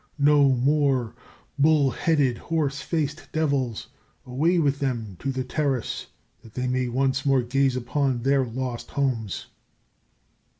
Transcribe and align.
No 0.17 0.49
more 0.49 1.13
bull 1.59 1.91
headed, 1.91 2.35
horse 2.39 2.81
faced 2.81 3.31
devils, 3.31 3.87
away 4.25 4.57
with 4.57 4.79
them 4.79 5.15
to 5.19 5.31
the 5.31 5.43
Terrace 5.43 6.07
that 6.41 6.55
they 6.55 6.65
may 6.67 6.87
once 6.87 7.23
more 7.23 7.43
gaze 7.43 7.75
upon 7.75 8.23
their 8.23 8.43
lost 8.43 8.89
homes!" 8.89 9.45